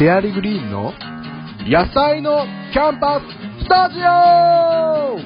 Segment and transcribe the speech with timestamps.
[0.00, 0.94] シェアリグリーンの
[1.68, 3.24] 野菜のキャンパス
[3.62, 5.18] スタジオ！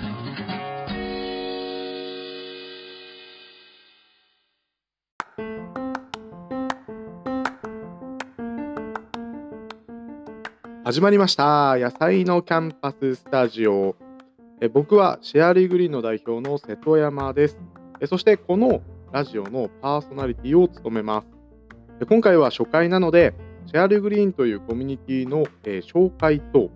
[10.85, 11.77] 始まりました。
[11.79, 13.95] 野菜のキャンパススタジオ。
[14.61, 17.61] え僕はシェアリーグリーンの代表の瀬戸山です。
[18.01, 18.83] えそしてこの
[19.13, 22.07] ラジオのパーソナリティを務めます。
[22.07, 23.35] 今回は初回なので
[23.67, 26.71] シェアリーグリーンというコミュニティの、えー紹介と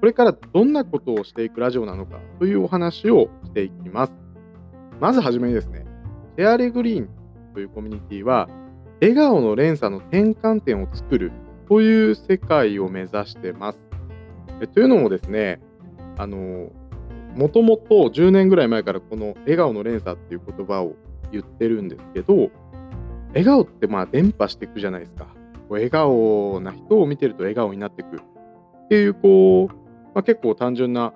[0.00, 4.12] これからどんなことをしていくラジオなのかというお話をしていきます
[5.00, 5.86] まずはじめにですね
[6.36, 7.08] シェアリーグリーン
[7.54, 8.48] というコミュニティは
[9.00, 11.32] 笑顔の連鎖の転換点を作る
[11.68, 13.78] という世界を目指してます。
[14.60, 15.60] えというのもですね、
[16.16, 16.70] あの、
[17.34, 20.94] もともと10年ぐらい前からこの笑顔の連鎖っていう言葉を
[21.32, 22.50] 言ってるんですけど、
[23.28, 25.26] 笑顔ってまあ伝播していくじゃないですか。
[25.68, 29.74] こう笑顔な人を見てると笑顔になっていくっていう、こう、
[30.14, 31.12] まあ、結構単純な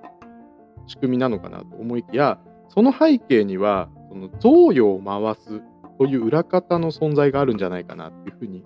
[0.87, 5.61] 仕組みなのかなと思いきや、その背景には、その贈与を回す
[5.97, 8.63] という裏方の存在があるんじゃないかなっていうふうに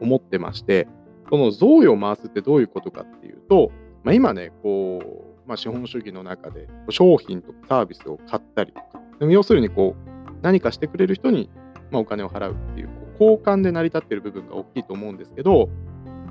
[0.00, 0.88] 思ってまして、
[1.30, 3.70] その贈与を回すってどういうことかっていうと、
[4.02, 11.50] まあ、今ね、こう、まあ、資本主義の中で商品とかサービスを買ったりとか、でも要するにこう何かしてくれる人に、
[11.90, 12.88] まあ、お金を払うっていう
[13.24, 15.68] 交換で成り立ってる部分が大きいと思うんですけど、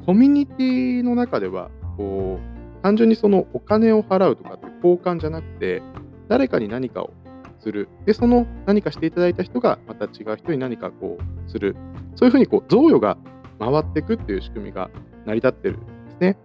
[0.06, 5.82] コミュニティの中ではこう単純にそのお金を払うとかって交換じゃなくて、
[6.28, 7.12] 誰かに何かを
[7.60, 7.88] する。
[8.06, 11.76] で、その何かしていただいた人がまた違う人に何かこうする。
[12.16, 13.18] そういうふうにこう贈与が
[13.60, 14.90] 回っていくっていう仕組みが
[15.26, 16.38] 成り立ってるんですね。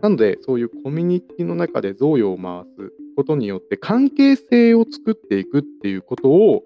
[0.00, 6.62] なので、そういうコミュニティの中で贈与を回すことによって関係性を作っていくっていうことを、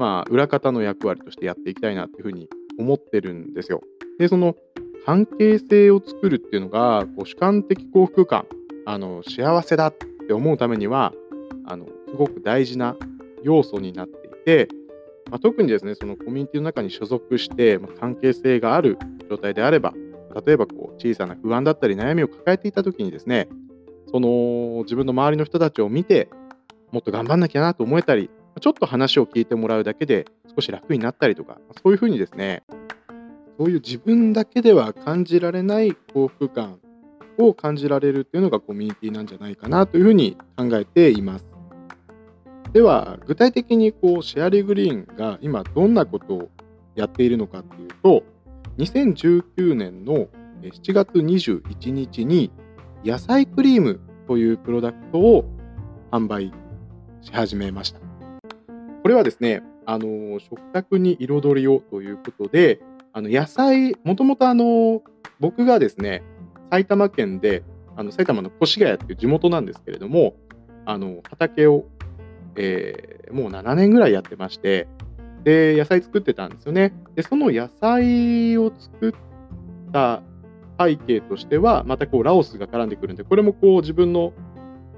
[0.00, 2.48] まあ、裏方の役割としてやっていきたいなっていうふうに
[2.78, 3.82] 思ってるんですよ。
[4.18, 4.56] で、その
[5.04, 8.46] 関係性を作るっていうのが、こう主観的幸福感、
[8.86, 9.94] あの幸せだっ
[10.26, 11.12] て思うためには、
[11.66, 12.96] あのすごく大事な
[13.42, 14.68] 要素になっていて、
[15.30, 18.96] まあ、特にですね、そのコミュニティの中に所属して、まあ関係性がある
[19.28, 19.92] 状態であれば、
[20.46, 23.50] 例えばこう小さな不安だったり悩みを抱えていたときにですね、
[24.10, 26.30] その自分の周りの人たちを見て、
[26.90, 32.62] もっと頑張んなきゃなと思えたり、ちょっと話を聞いてもらうだけで少し楽になったりとか、そういうふうにですね、
[33.58, 36.78] そういう自分だけでは感じられない幸福感
[37.38, 41.46] を感じられるっていうのがコミュニティなんじゃないかなというふうに考えています。
[42.72, 46.48] では、具体的にこうシェアリーグリーンが今どんなことを
[46.94, 48.22] やっているのかっていうと、
[48.78, 50.28] 2019年の
[50.62, 52.50] 7月21日に
[53.04, 55.44] 野菜クリームというプロダクトを
[56.10, 56.52] 販売
[57.22, 58.09] し始めました。
[59.02, 62.80] これはですね、あの食卓に彩りをということで、
[63.12, 65.02] あの野菜、もともとあの
[65.40, 66.22] 僕がですね、
[66.70, 67.62] 埼玉県で、
[67.96, 70.34] あの埼玉の越谷っていう地元なんですけれども、
[70.86, 71.86] あの畑を、
[72.56, 74.88] えーもう7年ぐらいやってまして、
[75.44, 76.92] で、野菜作ってたんですよね。
[77.14, 80.22] で、その野菜を作った
[80.78, 84.32] 背景としては、またこうラオスが絡んでくるんで、これもこう自分の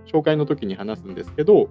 [0.06, 1.69] 紹介の時に話すんですけど、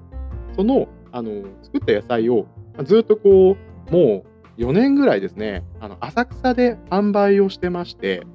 [0.55, 2.47] そのあの作った野菜を
[2.83, 3.57] ずっとこ
[3.89, 4.23] う、も
[4.57, 8.25] う4年ぐらいですね、あの浅草で販売をしてまして、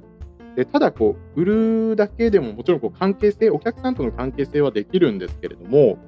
[0.56, 1.44] でただこう、売
[1.90, 5.98] るだけでももちろんこう関係性、お客さんとの関係性はできるんですけれども、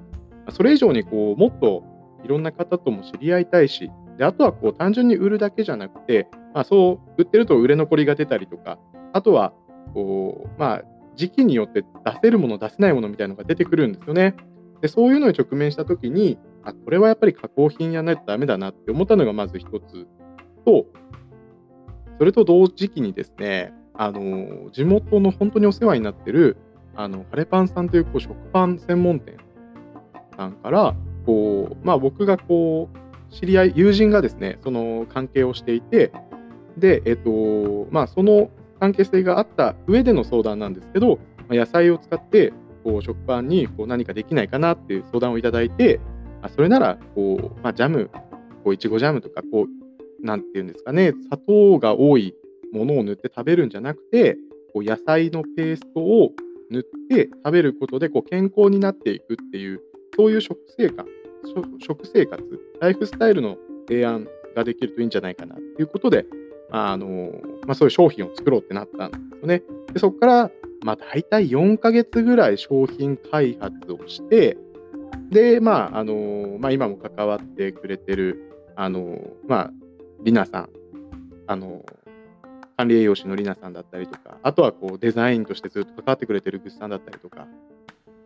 [0.51, 1.85] それ以上にこうもっと
[2.25, 8.79] いろんな方とも知り合いたいし、であとはこう単純に売るだけじゃなくて、まあ、そう売ってると売れ残りが出たりとか、
[9.13, 9.53] あとは
[9.95, 10.83] こう、まあ、
[11.15, 11.89] 時期によって出
[12.23, 14.35] せるもの、出せないものみたいなのが出てくるんですよね。
[14.81, 16.39] でそういうのに直面したときに
[16.71, 20.07] あ、これはやっぱり加工品やらないとダメだなって思ったのがまず一つ
[20.65, 20.87] と、
[22.19, 26.57] それと同時期にですね、あの地元の本当にお世話になってる
[26.95, 29.37] あのハレパンさんというこう食パン専門店
[30.37, 30.95] さんから、
[31.27, 36.13] こうまあ、僕がこう知り合い、友人がですね、その関係をしていて、
[36.77, 38.51] で、えっと、まあ、その
[38.81, 41.19] 関係性があった上での相談なんですけど、
[41.49, 42.53] ま野菜を使って、
[42.85, 46.01] こう、食パンにこう何かできないかなっていう相談をいただいて、
[46.43, 48.11] あそれなら、こう、まあ、ジャム、
[48.65, 52.35] こう、いちごジャムとか、こう、なんていうんですかね、砂糖が多い
[52.73, 54.37] ものを塗って食べるんじゃなくて、
[54.73, 56.33] こう野菜のペーストを
[56.71, 59.81] 塗って食べることで、こう、健康になっていくっていう、
[60.17, 61.09] そういう食生活、
[61.79, 62.43] 食生活、
[62.81, 63.57] ライフスタイルの
[63.89, 66.27] 提案ができるといいんじゃないかなということで、
[66.71, 67.33] あの
[67.67, 69.63] まあ、そういう商品を作ろうってなったんですよね。
[69.93, 70.51] でそこから、
[70.85, 74.59] まあ、大体4ヶ月ぐらい商品開発をして、
[75.31, 79.71] で、まああのまあ、今も関わってくれてる、あのまあ、
[80.23, 80.69] りなさん、
[81.47, 81.85] あの
[82.77, 87.47] 管理栄養士のりなさんだったりとか、あとはこうデザインとしてずっと関わってくれてるぐっさんだったりとか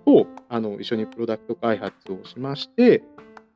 [0.05, 3.03] とあの一緒にプロダクト開発をしまして、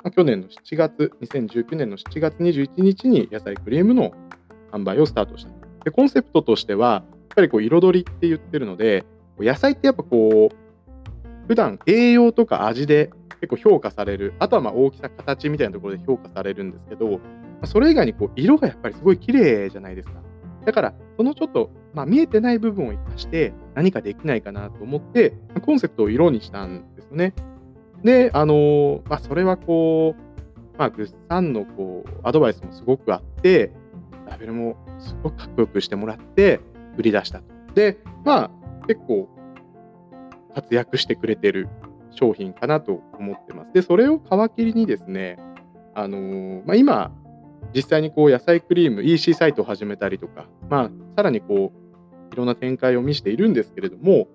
[0.02, 4.12] まあ去年の7月、2019年の7月21日に野菜クリームの
[4.72, 5.50] 販売をスタートした。
[5.84, 7.04] でコンセプトとしては、やっ
[7.36, 9.04] ぱりこう彩りって言ってるので、
[9.38, 10.65] 野菜ってやっぱこう、
[11.48, 13.10] 普段栄養とか味で
[13.40, 17.20] 結構評価される、あとはま大きさ、形みたいなところで評価されるんですけど、
[17.64, 20.14] それ以外にこう色がやっぱりすごい綺麗じゃないですか。
[20.64, 25.34] だから、そのちょっと、まあ、見えてない部分を生かして何かできないかなと思って、
[25.64, 27.34] コンセプトを色にしたんですよね。
[28.02, 33.72] で、あのまあ、それはこう、まあ、グッさんのこうアドバイスもすごくあって、
[34.28, 36.60] ラベルもすごくかっこよくしてもらって、
[36.98, 37.44] 売り出したと。
[37.74, 38.50] で、まあ、
[38.86, 39.28] 結構
[40.56, 41.68] 活躍してくれてる
[42.10, 43.72] 商品かなと思ってます。
[43.74, 45.38] で、それを皮切りにですね、
[45.94, 47.12] あのーまあ、今、
[47.74, 51.72] 実際にこう野菜クリーム EC サイトを始めたりとか、まあ、さらにこ
[52.30, 54.28] ういろんな展開を見せているんですけれども、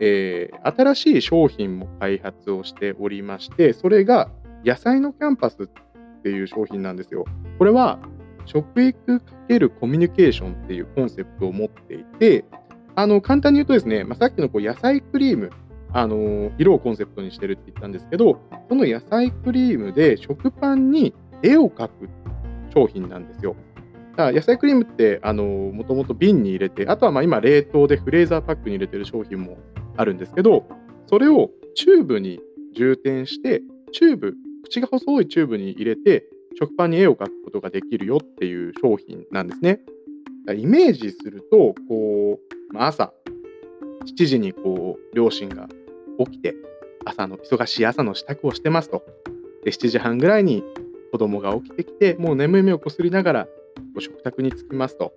[0.00, 4.30] えー新しい商品も開発をしておりまして、それが
[4.64, 5.66] 野菜のキャンパスっ
[6.22, 7.24] ていう商品なんですよ。
[7.58, 7.98] これは
[8.46, 12.44] 食育×コミュニケーションっていうコンセプトを持っていて、
[12.94, 15.50] あの簡単に言うとですね、まあ、さっきのこう野菜クリーム、
[15.92, 22.08] あの色をコンセプトにしてるって言ったんですけど、その野菜クリームで食パンに絵を描く
[22.74, 23.56] 商品なんですよ。
[24.12, 29.58] だから野菜クリームってあのもともと瓶に入れて、あとはま今冷凍でフリーザーパックに入れてる商品も
[29.96, 30.66] あるんですけど、
[31.06, 32.40] それをチューブに
[32.74, 33.62] 充填して、
[33.92, 34.34] チューブ、
[34.64, 36.24] 口が細いチューブに入れて、
[36.58, 39.80] 食パンに絵を描くことができるよっていう商品なんですね。
[40.54, 43.12] イメージすると、こう、ま朝、
[44.06, 45.68] 7時にこう両親が
[46.18, 46.54] 起きて、
[47.04, 49.04] 朝の忙しい朝の支度をしてますと。
[49.64, 50.64] で、7時半ぐらいに
[51.12, 53.48] 子供が起きてきて、もう眠い目をこすりながら
[53.98, 55.12] 食卓に着きますと。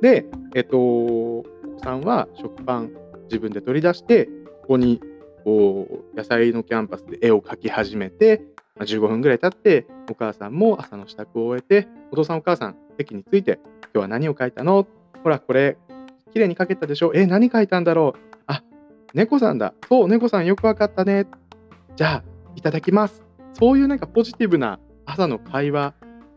[0.00, 2.92] で、えっと、お子さんは食パン
[3.24, 4.26] 自分で取り出して、
[4.62, 5.00] ここに
[5.44, 8.42] こう野菜のキャンパスで絵を描き始めて、
[8.78, 14.86] 15分ぐらい経って、お母さんも朝の支度を終えて、お父さんお母さん席に着いて、今日は何を描いたの？
[15.24, 15.76] ほら、これ、
[16.32, 17.12] 綺麗に描けたでしょ？
[17.14, 18.27] え、何描いたんだろう、
[19.14, 19.74] 猫さんだ。
[19.88, 21.26] そう、猫さんよくわかったね。
[21.96, 22.24] じゃあ、
[22.56, 23.22] いただきます。
[23.54, 25.94] そういうなんかポジティブな朝の会話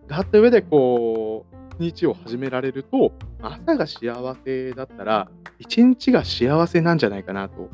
[0.07, 5.29] があった上で、こう、日を始められると、朝が幸せだったら、
[5.59, 7.69] 一日が幸せなんじゃないかなと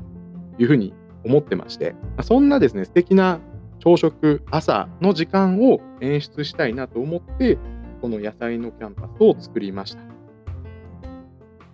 [0.57, 3.39] いうふうに思ってまして、そんなですね、素敵な
[3.79, 7.57] 朝食、朝の時間を演出したいなと思って、
[8.01, 10.16] この野菜のキャンパスを作りました。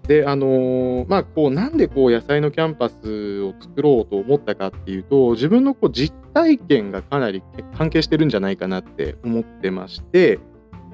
[0.07, 7.41] で、あのまあ、こう、なんでこう、野菜のキャンパスを作ろうと思ったかっていうと、自分のこう実体験がかなり
[7.77, 10.39] 関係してるんじゃないかなって思ってまして、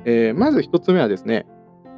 [0.05, 1.45] えーまず一つ目はですね、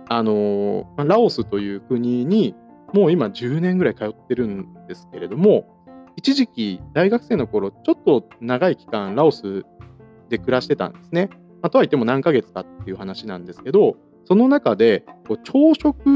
[0.07, 2.55] あのラオスという国に、
[2.93, 5.81] もう今10年ぐらい通ってるんですけれども、
[6.15, 9.65] 一時期、大学生の頃、ちょっと長い期間、ラオス
[10.29, 11.29] で暮らしてたんですね。
[11.61, 15.05] まあ、とはいっても何ヶ月かっていう話なんですけど、その中で、
[15.43, 16.09] 朝食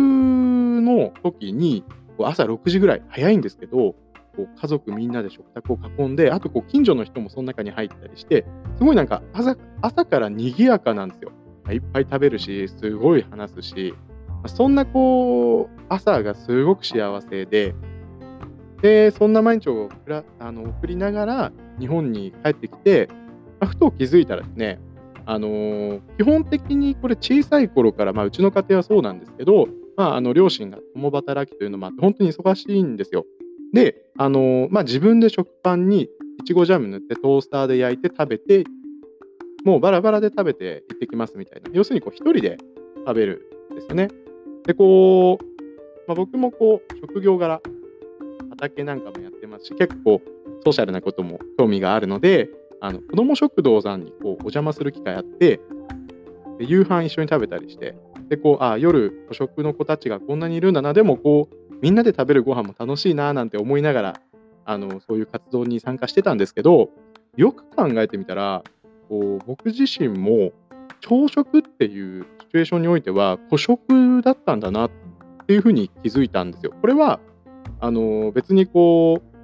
[0.82, 1.84] の時に、
[2.20, 3.96] 朝6時ぐらい、早いんですけど、
[4.36, 8.46] こう家族みんなで食卓を囲んで、あとこう近所の人もその中に入ったりして、
[8.78, 11.32] すごいなんか朝朝から賑やかなんですよ。
[11.72, 13.94] いっぱい食べるし、すごい話すし、
[14.48, 17.74] そんなこう、朝がすごく幸せで、
[18.82, 23.10] で、そんな毎日をくらあの送りながら日本に帰ってきて、
[23.64, 24.80] ふと気づいたらですね、
[25.26, 33.26] あのー基本的にこれ小さい頃から、まあ、うちの家庭はそうなんですけど、まあ、あの両親が共働きというのもあって、本当に忙しいんですよ。
[33.74, 36.10] で、あのまあ、自分で食パンに
[36.40, 38.64] いちごジャム塗ってトースターで焼いて食べて、
[39.64, 41.70] もうバラバラで食べて行ってきますみたいな。
[41.74, 42.58] 要するにこう一人で
[43.06, 44.10] 食べるんですよね。
[44.66, 45.46] で、こう、
[46.08, 47.62] まあ、僕もこう職業柄、
[48.52, 50.22] 畑なんかもやってますし、結構
[50.64, 52.50] ソーシャルなことも興味があるので、
[52.82, 55.60] あの子ども食堂さんにこうお邪魔する機会あって、
[56.60, 57.96] で夕飯一緒に食べたりして、
[58.30, 64.22] でこうあ夜、補食の子たちがこんなにいるんだな、でもこうみんなで食べるご飯も楽しいななんて思いながら
[64.66, 66.90] あの、そういう活動に参加してたんですけど、
[67.38, 68.64] よく考えてみたら、
[69.10, 70.52] こう僕自身も
[71.02, 74.92] 朝食っていうシチュエーションにおいては、孤食だったんだなっ
[75.46, 76.74] ていうふうに気づいたんですよ。
[76.82, 77.20] これは
[77.80, 79.36] あの別にこう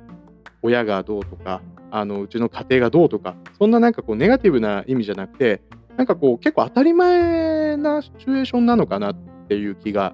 [0.64, 1.62] 親がどうとか
[1.92, 5.62] あのうちの家庭がどうとかそんななんかこうネガティブな意味じゃなくて
[5.98, 9.16] なんかこう結構当たり前なシチュエーションなのかなっ
[9.48, 10.14] ていう気が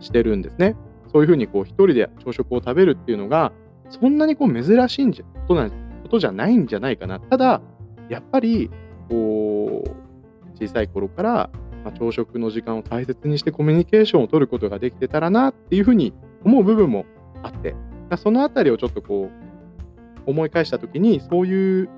[0.00, 0.76] してるんですね。
[1.12, 3.52] そういうふうにこう一人で朝食を食べるっていうのが
[3.88, 7.20] そんなにこう珍しいんじゃことなことじゃないんじゃないかな。
[7.20, 7.60] ただ
[8.08, 8.70] やっぱり
[9.08, 11.50] こう小さい頃から
[11.84, 17.04] まあ、朝食の時間を大切にしてコミュニケーションを取ることができてたらなっていうふうに思う部分も
[17.42, 17.74] あって
[18.16, 21.90] そのあたりをちょっとこう思い返した時にそういう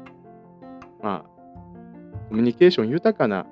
[1.02, 1.35] まあ
[2.28, 3.46] コミュニケーション豊かな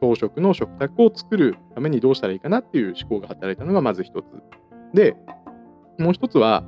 [0.00, 4.24] 朝食の食卓を作るためにどうしたらいいかなっていう思考が働いたのがまず一つ
[4.92, 5.16] で
[5.98, 6.64] もう一つは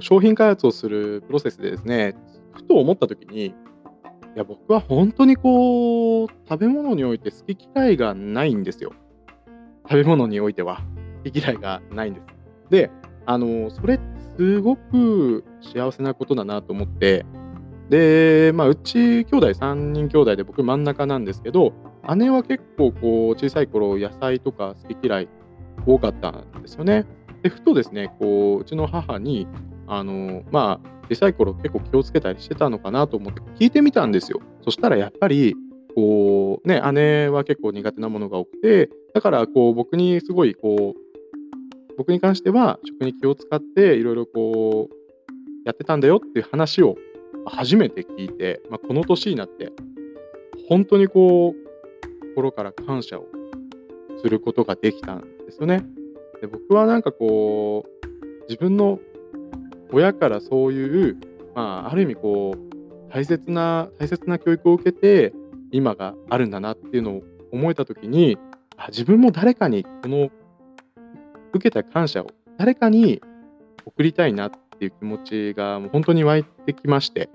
[0.00, 2.14] 商品開発をするプロセスでですね
[2.52, 3.54] ふと思った時にい
[4.36, 8.92] や僕は本当にこう食べ物において好き嫌いがないんですよ。
[9.88, 10.82] 食べ物においては
[11.24, 12.26] 好き嫌いがないんです。
[12.70, 12.90] で
[13.26, 13.98] あのそれ
[14.36, 17.26] すごく幸せなことだなと思って
[17.88, 21.72] で、まあ、うち兄弟3人兄弟で僕真ん中なんですけど
[22.16, 25.28] 姉は結構こう小さい頃野菜とか好き嫌い
[25.86, 27.06] 多かったんですよね。
[27.42, 29.46] でふとですねこううちの母に
[29.86, 34.40] あのまあ小さい頃結構気をつけたりしてたのかなと思って聞いてみたんですよ。
[34.62, 35.54] そしたらやっぱり
[35.94, 41.08] こうね姉は結構苦手なものが多くてだからこう僕にすごいこう
[41.96, 44.94] 僕に関しては食に気を使っていろいろこう
[45.64, 46.96] やってたんだよっていう話を
[47.48, 49.72] 初めて聞いて、まあ、この年になって
[50.68, 53.26] 本当にこう心から感謝を
[54.22, 55.84] することができたんですよね。
[56.40, 59.00] で僕はなんかこう自分の
[59.92, 61.16] 親からそういう、
[61.54, 65.32] まあ、ある意味こう大切な大切な教育を受けて
[65.70, 68.38] 今があるんだなっていうのを思えた時に
[68.76, 70.30] あ自分も誰かにこの
[71.52, 72.28] 受けた感謝を
[72.58, 73.20] 誰かに
[73.84, 77.28] 送りたいなっていう気持ちがもう本当に湧いてきまして、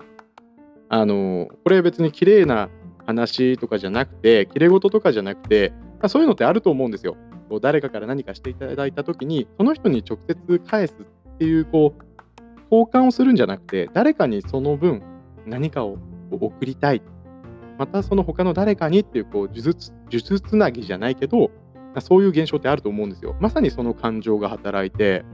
[0.88, 2.68] あの、これ別に綺麗な
[3.06, 7.16] 話とかじゃなくて、綺麗事とかじゃなくて、まあ、そういうのってあると思うんですよ。
[7.48, 12.04] こう誰かから何かしていただいた時に、その人に直接返すっていう、こう、
[12.70, 15.02] 交換をするんじゃなくて、誰かにその分
[15.46, 15.98] 何かを
[16.30, 17.02] 送りたい。
[17.78, 21.50] またその他の誰かにっていう、こう、呪術、呪術つなぎじゃないけど、
[22.00, 23.36] そういう現象ってあると思うんですよ。
[23.40, 25.24] まさにその感情が働いて、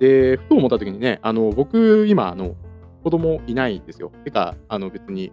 [0.00, 2.56] で、ふと思った時にね、あの僕、今、あの
[3.04, 4.10] 子供いないんですよ。
[4.24, 5.30] てか、あの別に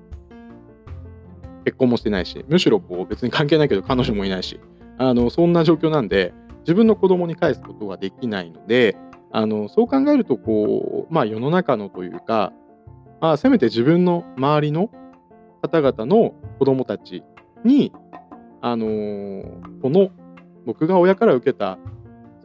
[1.65, 4.59] 結婚もしてないし、むしろこう別に関係ないけど彼女もいないし、
[4.97, 8.97] あのそんな状況なんで、自分の子供に返すことができないので、
[9.31, 12.51] あのそう考えるとこう、まあ、世の中のというか、
[13.21, 14.89] まあ、せめて自分の周りの
[15.61, 17.23] 方々の子供たち
[17.63, 17.91] に、
[18.61, 19.43] あの、
[19.81, 20.09] この
[20.65, 21.77] 僕が親から受けた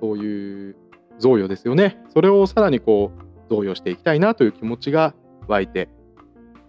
[0.00, 0.76] そういう
[1.22, 1.98] 贈与ですよね。
[2.12, 3.12] それをさらにこ
[3.48, 5.14] う贈与していきたいなという気持ちが
[5.46, 5.88] 湧いて、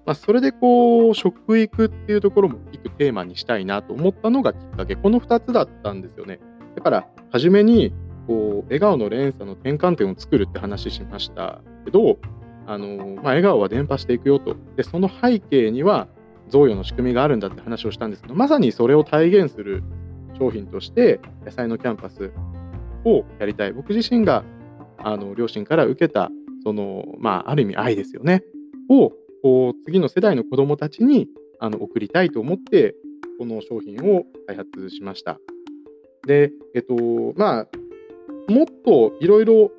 [0.06, 6.40] まあ、それでこう食育っていうところも一個テーマにしたいなと思ったのがきっかけ、この2つだったんですよね。
[6.76, 7.94] だから初めに
[8.28, 12.20] こう笑顔の連鎖の転換点を作るって話しましたけど、
[12.68, 14.56] あのまあ、笑顔は伝播していくよと。
[14.76, 16.08] で、その背景には
[16.50, 19.84] 贈与の仕組みがあるんだって話をしたんですけど、まさにそれを体現する
[20.38, 22.32] 商品として野菜のキャンパス
[23.06, 23.74] をやりたい。
[23.74, 24.44] 僕自身が
[24.98, 26.32] あの両親から受けた、
[26.64, 28.44] その、まあ、ある意味愛ですよね。
[28.90, 31.28] をこう次の世代の子どもたちに
[31.60, 32.96] あの送りたいと思って、
[33.40, 35.40] この商品を開発しました。
[36.26, 36.96] で、えっと、
[37.36, 37.68] まあ、
[38.52, 39.72] もっといろいろ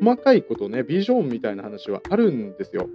[0.00, 2.88] 細かいことね、ビジョンみたいな話はあるんですよ。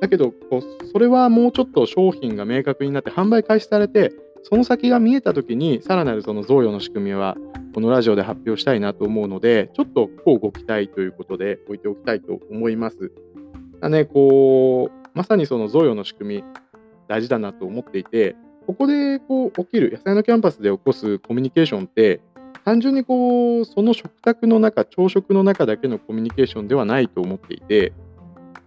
[0.00, 4.12] だけど、こうそれはもうちょっと商品が明確になって販売開始されて、
[4.42, 7.36] その先が見えたときに、さらなるその贈与の仕組みは、
[7.74, 13.12] このラジオで発表したいなと思うので、ちょっとこうご期待ということで置いておきたいと思います。
[13.80, 16.44] だね、こう、まさにその贈与の仕組み、
[17.08, 22.20] 大事だなと思っていて、ここでこう起きる、野菜のキャンパスで起こすコミュニケーションって、
[22.64, 27.92] 単純にこう、その食卓の中、朝食の中だけのコミュニケーションではないと思っていて、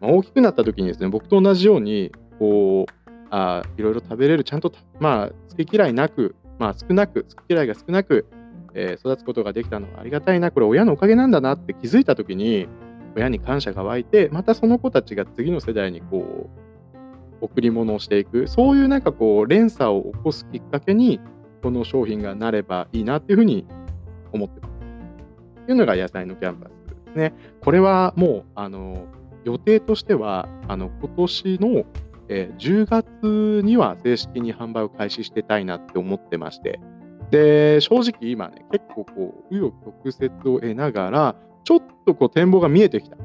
[0.01, 3.02] まあ、大きくなった時にですね、僕と同じように、こう、
[3.35, 8.27] あいろいろ食べれる、ちゃんと、まあ、好き嫌いなく、まあ、少なく、好き嫌いが少なく、
[8.75, 12.67] えー、育つことができたのはありがたいな、これ親のおかげなんだなって気づいたときに、
[13.15, 16.47] 親に感謝が湧いて、またその子たちが次の世代にこ
[17.41, 21.19] う、贈り物をしていく、そういうなんかこう、連鎖を起こすきっかけに、
[21.63, 23.65] この商品がなればいいなっていうふうに
[24.31, 24.73] 思ってます。
[25.65, 27.33] というのが野菜のキャンパスですね。
[27.61, 29.07] これはもう、あの、
[29.43, 31.83] 予定としては、あの、今年の
[32.29, 36.79] えー、10月には正式に販売を開始してたいなって思ってまして、
[37.31, 43.17] で、正直今ね、結構こう、紆余曲折を得ながら、ちょっとこう展望が見えてきた。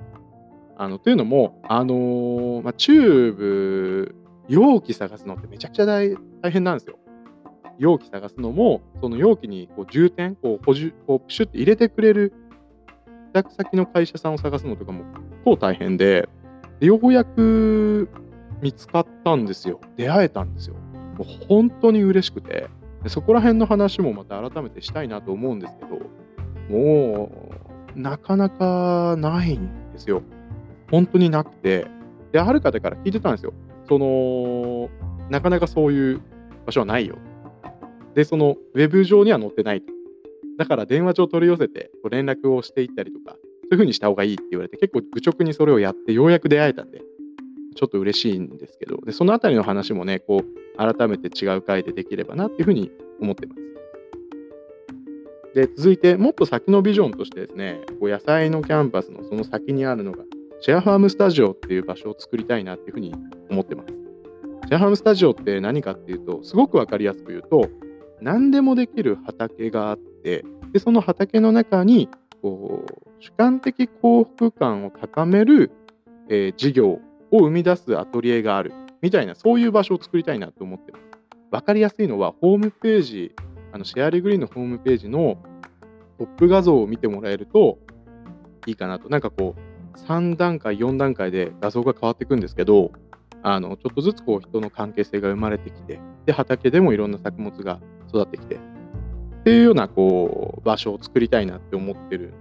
[0.77, 4.15] あのというのも、あのー、まあ、チューブ、
[4.49, 6.17] 容器探すのってめちゃくちゃ大
[6.51, 6.99] 変なんですよ。
[7.79, 12.33] 容器探すのも、その容器にこう充填、こう補充、こうプシュって入れてくれる
[13.31, 15.05] 委託先の会社さんを探すのとかも、
[15.45, 16.29] こう大変で、
[16.81, 18.09] でようやく
[18.61, 19.81] 見つかったんですよ。
[19.97, 20.77] 出会えたんですよ。
[21.17, 22.69] もう本当に嬉しくて。
[23.07, 26.01] そこら辺の話もまた改めてしたいなと思うんですけど、
[26.69, 27.51] も
[27.97, 30.23] う、なかなかないんですよ。
[30.91, 31.87] 本当になくて。
[32.33, 33.53] で、ある方から聞いてたんですよ。
[33.89, 34.91] その、
[35.31, 36.21] なかなかそういう
[36.67, 37.17] 場所はないよ。
[38.15, 39.93] で、その、ウェブ上には載ってないと。
[40.59, 47.01] だから電話帳を取り寄せて連絡をしていったりとか、そういう風にした方がいいって言われて、結構愚直にそれをやってようやく出会えたんで、
[47.79, 53.63] ちょっと嬉しいんですけど、でそのあたりの話もね、こう、改めて違う回でできればなっていうふうに思ってます。
[55.55, 60.25] で、続いて、もっと先のビジョンとしてですね、こう野菜のキャンパスのその先にあるのが、
[60.61, 63.15] シェアファームスタジオっていう場所を作りたいなっていうふうに
[63.49, 63.95] 思ってます。
[64.67, 67.69] シェアファームスタジオって何かっていうと、すごくわかりやすく言うと、
[68.21, 72.09] 何でもできる畑があって、でその畑の中に
[72.43, 75.71] こう主観的幸福感を高める、
[76.29, 81.05] えー、事業を生み出すアトリエがあるみたいなそういう場所を作りたいなと思ってます。
[81.51, 83.35] わかりやすいのはホームページ
[83.73, 85.39] あのシェアリグリーンのホームページの
[86.19, 87.79] トップ画像を見てもらえると
[88.67, 92.93] いいかなとなんかこう3段階4段階で画像が変わっていくんですけど
[93.43, 98.59] あのちょっとずつこう人の関係性が生まれてきてで畑でもいろんな作物が育ってきてっ
[99.45, 102.35] ていうようなこう場所を作りたいなって思ってる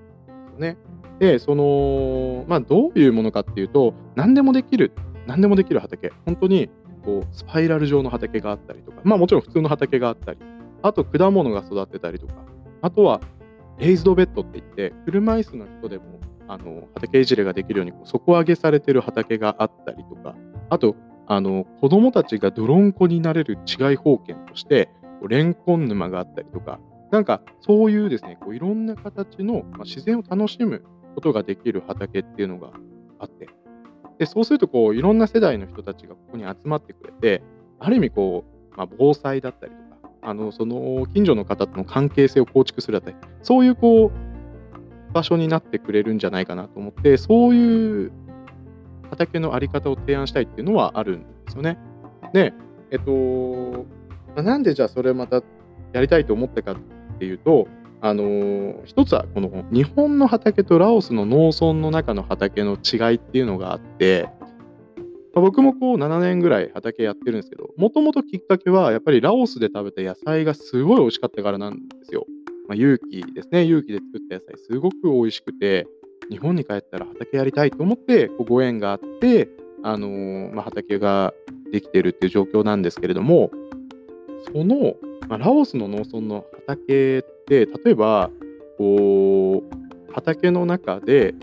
[0.57, 0.77] ね。
[1.19, 4.91] で、その、まあ、どういうものかっていうと、何でもできる、
[5.25, 6.69] 何でもできる畑、本当に
[7.03, 10.39] こうスパイラル状の畑があったりとか、まあ、もちろん普通の畑があったり、
[10.81, 12.33] あと果物が育ってたりとか、
[12.81, 13.21] あとは
[13.79, 20.35] レイズドベッドって言って、車椅子の人でもあの畑いじれができるように底上げされてる畑があったりとか、
[20.69, 20.95] あと、
[21.29, 24.89] あの子供たちが泥んこになれる違い保険として、
[25.27, 26.79] レンコン沼があったりとか、
[27.11, 30.83] なんかそういうですね、こういろんな形の、まあ、自然を楽しむ
[31.15, 32.71] ことができる畑っていうのが
[33.19, 33.49] あって、
[34.19, 37.43] でそうするとこういろんな世代の人たちがここに集まってくれて、
[37.79, 48.11] ある意味こう、まあ、防災だったりとか、あのその近所の方との関係性を構築するだったり、そういうこう場所になってくれるんじゃないかなと思って、そういう
[49.09, 51.77] 畑のあり方を提案したいっていうのはあるんですよね。
[52.33, 52.53] で、
[52.91, 53.85] えっと、
[54.41, 55.41] なんでじゃあそれまた
[55.93, 56.75] やりたいと思ったかっ
[57.17, 57.67] ていうと、
[58.01, 64.29] あのー、一つはこの日本の畑とラオスの農村の中の畑の違いっていうのがあって、
[65.33, 72.25] まあ、僕もこう7年ぐらい畑やってるんですけど、もともときっかけはやっぱりラオスで食べた野菜がすごい美味しかったからなんですよ。
[72.67, 75.87] まあ、有機ですね、有機で作った野菜すごく美味しくて、
[76.29, 79.49] 日本に帰ったら畑やりたいと思ってこうご縁があって、
[79.83, 81.33] あのー、まあ、畑が
[81.71, 83.51] できてるっていう状況なんですけれども、
[84.53, 84.95] その、
[85.29, 88.29] まあ、ラオスの農村の畑って、例えば、
[88.77, 91.33] こう、畑の中で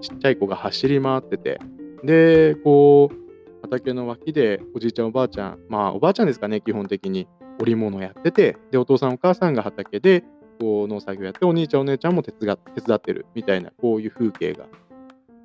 [0.00, 1.60] ちっちゃい子が走り回ってて、
[2.02, 3.16] で、こう、
[3.62, 7.28] 畑の脇でおじいちゃんおばあちゃん、まあおばあちゃんですかね、基本的に
[7.60, 10.24] 織物やってて、で、お父さんお母さんが畑で
[10.58, 14.64] こう農作業やって、お兄ちゃんお姉ちゃんも手伝ってるみたいな、こういう風景が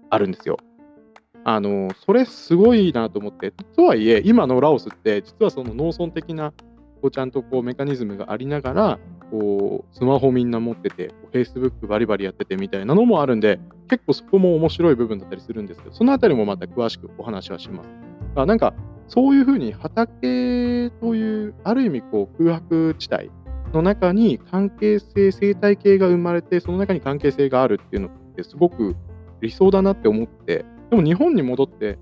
[0.09, 0.57] あるんですよ。
[1.43, 6.53] あの、それすごいなと思って、とはいえ、今のラオスって、実はその農村的な
[7.01, 8.99] こうちゃんとこうメカニズムがありながら、
[9.31, 17.89] こうスマホみんな持ってて、Facebook バリバリやっててみたいなのもあるんで、結構そこも面白い部分だったりするんですけど、そのあたりもまた詳しくお話はします。
[18.35, 18.73] あなんか、
[19.07, 23.29] そういうふうに畑という、ある意味こう空白地帯
[23.73, 28.95] の中に関係性、生態系が生まれて、その中に関係性があるっていうのってすごく
[29.41, 31.97] 理想だなって思って、でも日本に戻って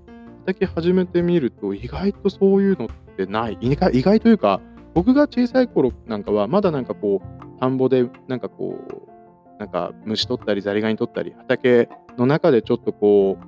[0.46, 3.58] 畑始めてみると、意外とそういうのってない。
[3.60, 4.60] 意外というか、
[4.94, 13.38] 僕が小さい頃なんかは、まだなんかこう、田んぼで、なんかこう、なんか虫取ったり、ザリガニ取ったり、畑の中でちょっとこ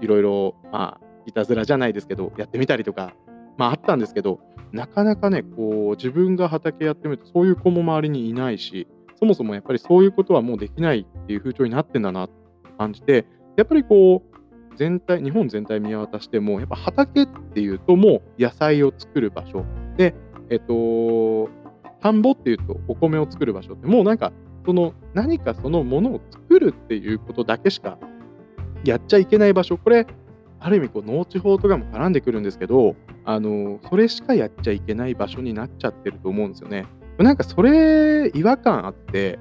[0.00, 3.14] う、いろいろ、まあ、いたずらじゃないですけど、やってみたりとか、
[3.56, 4.40] まああったんですけど、
[4.72, 12.34] なかなかね、こう、自分が畑やってみると、そういう子も周りにいないし、そもそもやっぱりそういうことはもうできないっていう風潮になってんだなって
[12.78, 14.38] 感じて、やっぱりこう、
[14.76, 19.64] 全体、日本全体見渡しても、やっぱ畑っていうともう野菜を作る場所。
[19.96, 20.14] で、
[20.50, 21.48] えっと、
[22.00, 24.32] 田んぼっていうとお米を作る場所ってもうなんか
[24.64, 27.98] その何かそのものを作るっていうことだけしか
[28.84, 30.06] やっちゃいけない場所これ
[30.60, 36.86] ある意味こう農地法とかも絡んでくるんですけどあのそれしかやっちゃいけない場所になっちゃってると思うんですよね。
[37.18, 39.38] なんかそれ違和感あって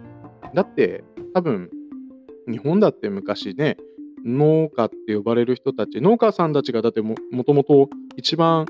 [0.54, 1.70] だって多分
[2.50, 3.78] 日本だって昔ね
[4.26, 7.16] 農家って呼ばれる人たち農家さんたちがだっても
[7.46, 8.66] ともと一番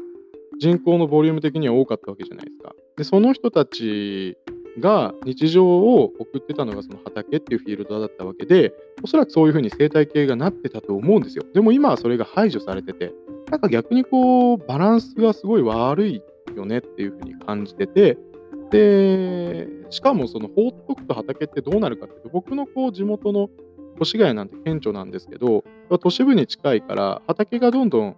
[0.59, 2.73] 人口のボリューム的には多かったわけじゃないですか。
[2.97, 4.37] で、その人たち
[4.79, 11.43] が日常を送ってたのがその畑っていうフィールドだったわけで、おそらくそういうふうに生態系がなってたと思うんですよ。
[11.53, 13.13] でも今はそれが排除されてて、
[13.49, 16.21] なんか逆にこう、バランスがすごい悪い
[16.55, 18.17] よねっていうふうに感じてて、
[18.71, 23.49] で、しかもその放っとくと畑ってどうなるかっていうと、僕のこう地元の
[24.01, 25.63] 越谷なんて顕著なんですけど、
[26.01, 28.15] 都市部に近いから畑がどんどん、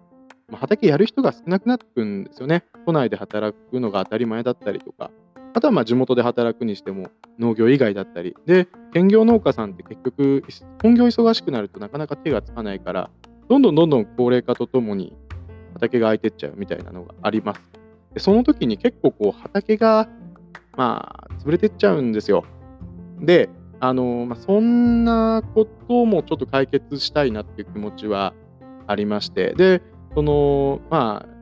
[0.50, 2.64] まあ、畑やる人が少なくなってくんですよね。
[2.86, 5.10] 都内で働くのが当たり前だったりとか、
[5.54, 10.44] あとはまあ地元で働くにしても農業以外だったり、で、兼業農家さんって結局、
[10.82, 13.10] 本業忙しくなるとなかなか手がつかないから、
[13.48, 15.16] どんどんどんどん高齢化とともに
[15.74, 17.60] 畑が空いてっちゃうみたいなのがあります。
[18.14, 20.08] でその時に結構こう畑が
[20.76, 22.44] まあ潰れてっちゃうんですよ。
[23.20, 23.48] で、
[23.80, 28.34] あのまあ、そんなこともちょっと解決したいなっていう気持ちは
[28.86, 29.82] ありまして、で、
[30.14, 31.40] そのまあ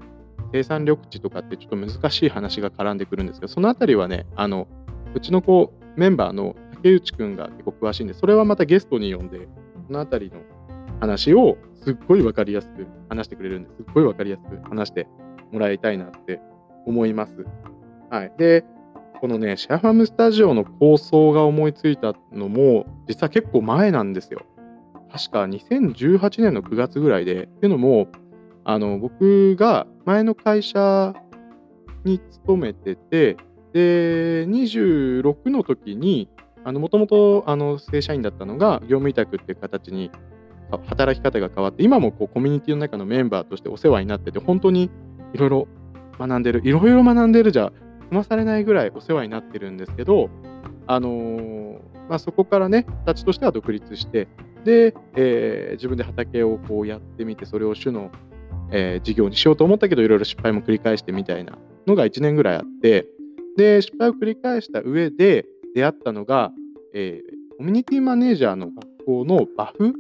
[0.53, 4.67] 生産緑地とかってちょっと難しい話が絡んでくるんですけど、そのあたりはね、あの
[5.15, 9.49] うちの子メンバーの竹内くんが結構詳しいんで、それはまたゲストに呼んで、
[9.87, 10.41] そのあたりの
[11.01, 15.07] 話をすっごい分かりやすく話してくれるんですっごい分かりやすく話して
[15.53, 16.41] もらいたいなって
[16.87, 17.33] 思います。
[18.11, 18.33] はい。
[18.39, 18.65] で、
[19.21, 24.41] このね、シェアファムスタジオの構想が思いついたのも、実は結構前なんですよ。
[25.11, 28.09] 確か2018年の9月ぐらいで、っていうのも、
[28.69, 31.15] あの僕が前の会社
[32.05, 33.39] に勤めてて、
[33.73, 36.29] で、26の時に、
[36.67, 37.45] もともと
[37.79, 40.11] 正社員だったのが業務委託っていう形に
[40.87, 44.91] 働き方が変わって、今もこうコミュニティの中のメンバーとしてお世話になってて、本当に
[45.33, 45.69] いろいろ
[46.19, 47.73] 学んでる、いろいろ学んでるじゃ
[48.11, 50.29] 済まされないぐらいお世話になってるんですけど、
[50.87, 54.29] あのー、まあ、そこからね、形としては独立して、
[54.65, 58.11] で、えー、自分で畑をこうやってみて、それを主の、
[58.71, 63.07] えー、事業にしようと思ったけど、いろいろ失敗も繰り返してみたいなのが1年ぐらいあって、
[63.57, 66.53] で、失敗を繰り返した上で出会ったのが、
[66.95, 67.23] え
[67.59, 69.93] コミュニティマネージャーの学校のバフ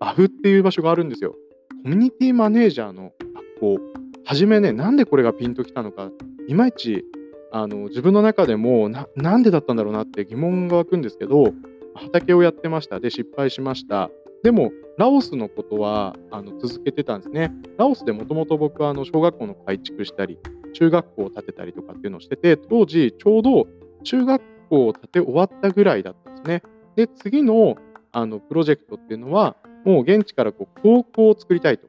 [0.00, 1.36] バフっていう場所があるんですよ。
[1.84, 3.12] コミュニティマネージャーの
[3.60, 3.78] 学校。
[4.24, 6.10] はじめね、なんでこれがピンときたのか、
[6.48, 7.04] いまいち
[7.52, 11.52] あの自分の中でもな、なんでだったんだろうなって疑問が湧くんですけど、
[11.94, 13.00] 畑をやってました。
[13.00, 14.10] で、失敗しました。
[14.42, 17.52] でも、ラオスのことはあの続けてたんですね。
[17.78, 20.38] ラオスでもともと僕はあの小学校の改築したり、
[20.74, 23.66] 中学校を建てたりとかっていうのをしてて、当時、ちょうど
[24.04, 26.62] 中学校を建て終わったぐらいだったんですね。
[26.96, 27.76] で、次の
[28.12, 31.86] あのプロジェクトっていうのは、もう現地からこう高校を作りたいと。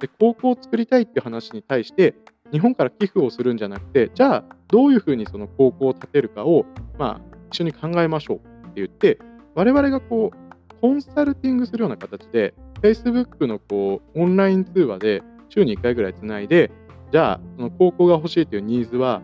[0.00, 2.14] で、高校を作りたいっていう話に対して、
[2.52, 6.64] 日本から寄付をするんじゃなくて、じゃあ、どういうふうにその高校を建てるかを、
[6.98, 9.18] まあ、一緒に考えましょうって言って、
[9.54, 10.45] 我々がこう、
[10.80, 16.70] コンサルティングするような形で、Facebook のこうオンライン通話で週に1回ぐらいつないで、
[17.12, 19.22] じゃあ、その高校が欲しいというニーズは、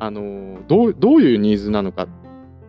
[0.00, 2.06] あのどうどういうニーズなのかっ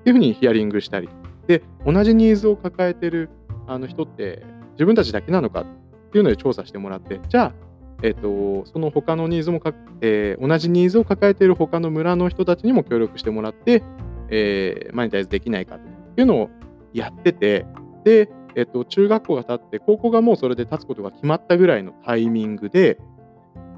[0.04, 1.10] ていうふうにヒアリングしたり、
[1.48, 3.30] で、同じニーズを抱えてる
[3.68, 5.66] あの人って自分たちだけなのかっ
[6.12, 7.54] ていうので調査してもらって、じゃあ、
[8.02, 13.84] えっ、ー、と、その他のニーズもか、えー、同じニーズを抱えている他の村の人たちにも協力してもらって、
[14.30, 15.82] えー、マネタイズできないかと
[16.22, 16.50] いうのを
[16.94, 17.66] やってて、
[18.04, 22.98] で、えっ、と、中学校が経って、高校がもうそれで立つことが決まったぐらいのタイミングで、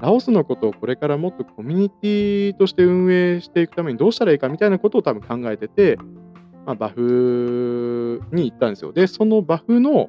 [0.00, 5.96] ラオスのことをこれからもっとコミュニティとして運営していくためにどうしたらいいかみたいなことを多分考えてて、
[6.66, 8.92] まあ、バフに行ったんですよ。
[8.92, 10.08] で、そのバフの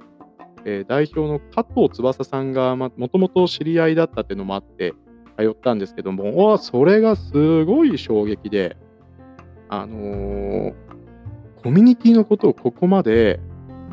[0.65, 4.93] えー、代表の加藤翼さんがもともと知り合いだったっていうのもあって
[5.37, 8.77] 通ったんですけども、それがすごい衝撃で、
[9.69, 10.73] あのー、
[11.63, 13.39] コミュニティのことをここまで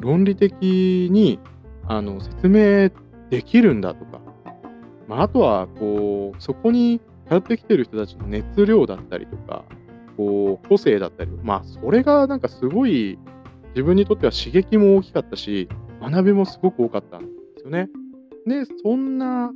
[0.01, 1.39] 論理的に
[1.87, 2.91] あの説明
[3.31, 4.21] できるんだとか、
[5.09, 9.65] まあ、あとはこうそこに通ってきてる人たちの熱量だったりとか、
[10.17, 13.19] こう個性だったり、まあ、それがなんかすごい
[13.71, 15.69] 自分にとっては刺激も大きかったし、
[16.03, 17.27] 学びもすごく多かったんで
[17.59, 17.89] すよね。
[18.47, 19.53] で、そんな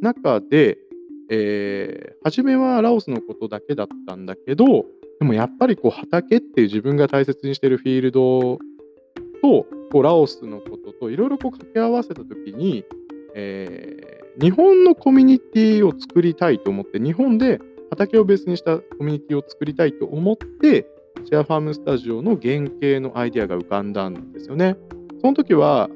[0.00, 0.78] 中で、
[1.30, 4.86] えー、初めはラオスのことだけだったんだけど、
[5.18, 8.58] でもやっぱりこう畑っていう自分が大切にしてるフィールド
[9.42, 12.84] とこうラオスのことといろいろ掛け合わせたときに、
[13.34, 20.86] えー、日本のコミュニティを作りたいと思って、日本で畑をベースにしたコミュニティを作りたいと思って、
[21.24, 24.76] シェアファームスタジオの原型のアイデアが浮かんだんですよね。
[25.20, 25.88] その時は、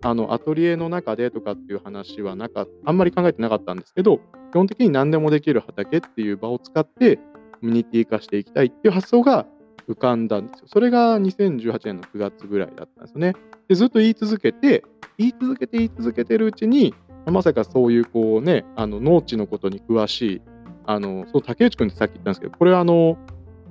[0.00, 4.18] あのアトリエの中でとかっていう話はなかあんまり考えてなかったんですけど、
[4.52, 7.22] 基本的に何でもできる畑っていう場を使って、コ
[7.62, 9.46] ミュニティ化していきたいっていう発想が
[9.88, 10.66] 浮かんだんですよ。
[10.66, 13.34] それが2018年の9月ぐらいだったんですよね。
[13.68, 14.84] でずっと言い続けて、
[15.16, 16.94] 言い続けて言い続けてるうちに、
[17.26, 20.42] まさかそういうこうね、あの農地のことに詳しい、
[20.86, 23.18] あのそう竹内君ってさっき言ったんですけど、これはあの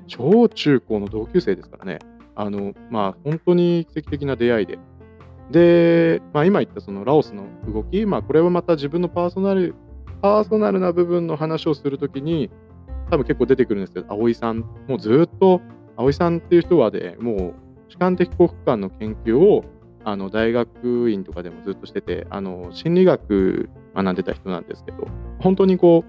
[0.08, 2.00] 小中高の同級生ですからね、
[2.36, 4.78] あのまあ、本当に奇跡的な出会いで、
[5.52, 9.74] で、まあ、今言ったそのラオスの動き、まあ、これはまた自分のパーソナル、
[10.22, 12.52] パーソナルな部分の話をするときに、
[13.10, 15.62] 多分結構出てくるんですけど、葵さん、もうずっと、
[15.98, 17.54] 葵さんっていう人はで、もう
[17.90, 19.66] 主観的幸福感の研究を
[20.04, 25.08] あの大学院とかでもずっとしてて、あの心理学学んでた人なんですけど、
[25.40, 26.06] 本当にこ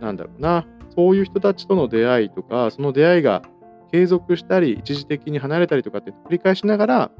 [0.00, 3.42] う、なんだろうな、そういう人たちとの出会いとか、その出会いが
[3.90, 7.10] 継続したり、一時的に離れたりとかって繰り返しながら、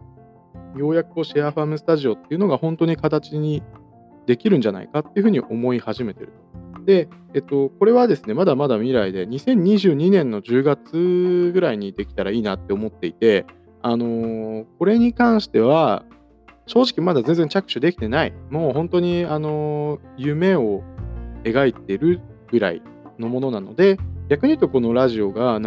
[0.77, 3.63] ようやくこうシェアファームスタジオっていうのが本当に形に
[4.29, 6.35] できるんじゃないかっていうふうに思い始めてる。
[6.85, 13.47] で、えっと、これはですね、まだまだ未来で、2022年の10月ぐらいにできたらいいなって思っていて、
[13.81, 16.05] あのーこれに関しては、
[16.67, 18.35] 正直まだ全然着手できてない。
[18.51, 20.83] もう本当に、あのー夢を
[21.45, 22.83] 描いてるぐらい
[23.19, 23.97] のものなので、
[24.29, 25.59] 逆に言うとこのラジオが、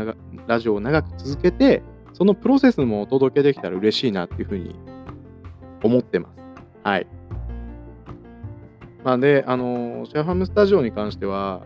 [0.45, 1.82] ラジオを長く続けて、
[2.13, 4.76] そのプロセスもお届けできたら嬉しいなっていうふうに
[5.82, 6.41] 思ってます。
[6.84, 7.08] はい。
[9.04, 11.62] まあで、あのシェアファームスタジオに関しては、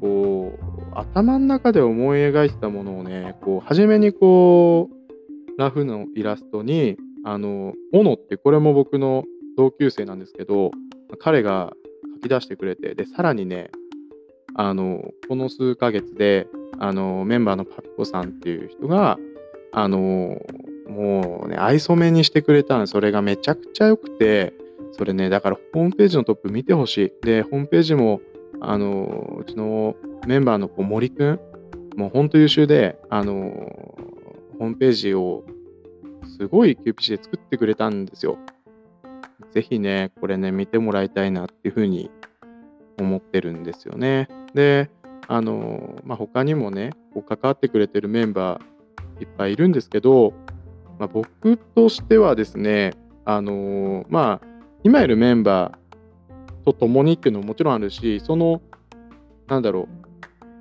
[0.00, 9.24] こう、頭の中で思い描いてたものをね、こう、初めにこう、ラフのイラストに、あの、オノって、これも僕の
[9.56, 10.70] 同級生なんですけど、
[11.18, 11.72] 彼が
[12.16, 13.70] 書き出してくれて、で、さらにね、
[14.54, 16.46] あの、この数ヶ月で、
[16.78, 19.18] あの、メンバーのパピコさんっていう人が、
[19.72, 20.40] あの、
[20.88, 24.54] もうね、愛想めにしてくれたの、それがめちゃくちゃ良くて、
[24.92, 27.26] それね、だからホームページのトップ見てほしい。
[27.26, 28.20] で、ホームページも、
[28.60, 29.96] あの、うちの
[30.26, 31.40] メンバーのこう森くん、
[31.96, 33.32] もう本当優秀で、あの、
[34.58, 35.44] ホームページを
[36.38, 38.38] すごい QPC で作ってくれたんですよ。
[39.52, 42.10] ぜひね、これね、見てもらいたいなっていうふうに
[42.98, 44.28] 思ってるんですよね。
[44.54, 44.90] で、
[45.26, 50.34] あの、まあ、他にもね、こう関わってくれてるメンバーいっぱいいるんですけど、
[50.98, 52.92] まあ、僕としてはですね、
[53.24, 54.47] あの、まあ、
[54.84, 58.62] 今いるメンバーと共にっていうのももちろんあるし、その、
[59.48, 60.08] なんだろう、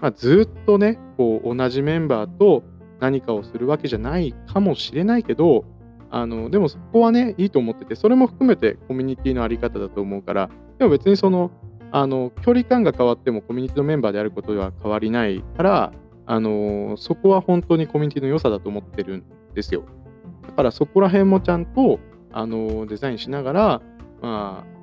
[0.02, 2.64] まあ、ずっとね、こう同じメンバーと
[3.00, 5.66] 何かをするわけじゃないかもしれないけど、
[6.10, 11.52] あのでもそこはね、いいと思ってて、それも含めてコミュニティのあり方だと思うから、でも別にその、
[11.92, 15.94] あの距離感が変わってもコミュニティのメンバーであることは変わりないから、
[16.26, 19.84] あのそこは本当にコミュニティの良さだと思ってるんですよ。
[20.46, 22.00] だからそこら辺もちゃんと、
[22.32, 23.82] あのデザインしながら、
[24.22, 24.78] まあ、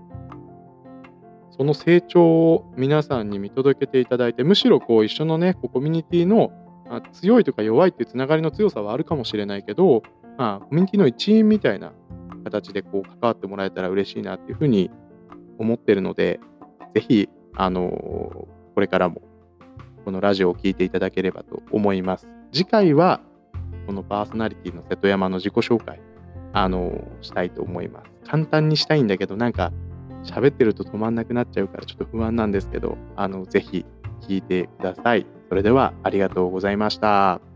[1.51, 6.51] その成長を皆さんに見届けていただいて、むしろこう一緒のね、コミュニティの
[6.89, 10.03] まあ強いとか弱いっていうつながりの強さはあるかもしれないけど、
[10.37, 11.93] まあ、コミュニティの一員みたいな
[12.45, 14.91] 形でこう関わってもらえたら嬉しいなっていうふうに
[15.59, 16.41] 思ってるので、
[16.95, 17.89] ぜひ、あの
[18.75, 19.23] これからも
[20.05, 22.29] このラジオを聞いていただければと思います。
[22.53, 23.21] 次回は、
[23.87, 26.01] このパーソナリティの瀬戸山の自己紹介、
[26.55, 28.11] あのしたいと思います。
[28.31, 29.73] 簡単にしたいんだけど、なんか、
[30.23, 33.85] 喋ってると止まんなくなっちゃうから、ちょっと不安なんですけど、あの、ぜひ
[34.23, 35.27] 聞いてください。
[35.49, 37.41] それでは、ありがとうございました。「